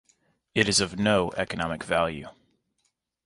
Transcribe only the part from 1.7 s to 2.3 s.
value.